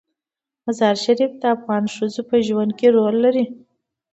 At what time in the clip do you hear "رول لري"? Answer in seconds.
2.95-3.45